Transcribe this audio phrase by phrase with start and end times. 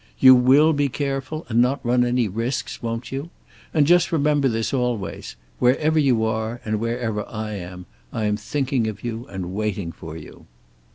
[0.17, 3.29] You will be careful and not run any risks, won't you?
[3.71, 5.35] And just remember this always.
[5.59, 10.17] Wherever you are and wherever I am, I am thinking of you and waiting for
[10.17, 10.47] you."